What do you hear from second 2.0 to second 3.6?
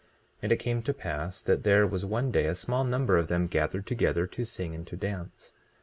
one day a small number of them